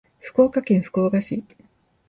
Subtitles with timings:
[0.17, 1.43] 福岡県福岡市